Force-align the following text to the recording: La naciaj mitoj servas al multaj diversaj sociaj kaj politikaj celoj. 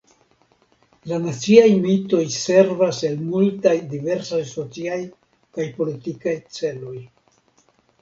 La 1.11 1.19
naciaj 1.25 1.67
mitoj 1.83 2.23
servas 2.37 3.03
al 3.11 3.21
multaj 3.27 3.77
diversaj 3.95 4.43
sociaj 4.57 5.01
kaj 5.05 5.71
politikaj 5.81 6.39
celoj. 6.61 7.01